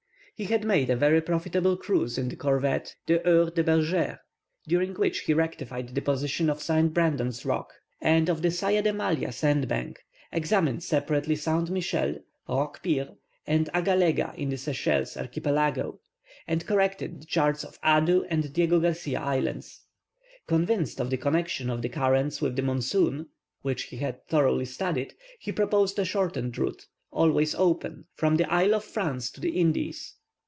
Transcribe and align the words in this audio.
He 0.33 0.47
had 0.47 0.63
made 0.63 0.89
a 0.89 0.95
very 0.95 1.21
profitable 1.21 1.77
cruise 1.77 2.17
in 2.17 2.27
the 2.29 2.35
corvette, 2.35 2.95
the 3.05 3.19
Heure 3.19 3.53
du 3.53 3.63
Berger, 3.63 4.19
during 4.67 4.95
which 4.95 5.19
he 5.19 5.35
rectified 5.35 5.89
the 5.89 6.01
position 6.01 6.49
of 6.49 6.63
Saint 6.63 6.95
Brandon's 6.95 7.45
rock, 7.45 7.71
and 8.01 8.27
of 8.27 8.41
the 8.41 8.49
Saya 8.49 8.81
de 8.81 8.91
Malha 8.91 9.31
sandbank, 9.31 9.99
examined 10.31 10.81
separately 10.81 11.35
Saint 11.35 11.69
Michael, 11.69 12.21
Rocque 12.49 12.81
pire, 12.83 13.09
and 13.45 13.69
Agalega 13.71 14.33
in 14.33 14.49
the 14.49 14.57
Seychelles 14.57 15.15
archipelago, 15.15 15.99
and 16.47 16.65
corrected 16.65 17.21
the 17.21 17.25
charts 17.27 17.63
of 17.63 17.79
Adu 17.83 18.25
and 18.27 18.51
Diego 18.51 18.79
Garcia 18.79 19.19
Islands. 19.21 19.81
Convinced 20.47 20.99
of 20.99 21.11
the 21.11 21.17
connexion 21.17 21.69
of 21.69 21.83
the 21.83 21.89
currents 21.89 22.41
with 22.41 22.55
the 22.55 22.63
monsoon, 22.63 23.27
which 23.61 23.83
he 23.83 23.97
had 23.97 24.25
thoroughly 24.27 24.65
studied, 24.65 25.13
he 25.39 25.51
proposed 25.51 25.99
a 25.99 26.03
shortened 26.03 26.57
route, 26.57 26.87
always 27.11 27.53
open, 27.53 28.05
from 28.15 28.37
the 28.37 28.51
Isle 28.51 28.73
of 28.73 28.83
France 28.83 29.29
to 29.33 29.39
the 29.39 29.51
Indies. 29.59 30.15